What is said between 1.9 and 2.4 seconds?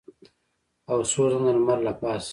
پاسه.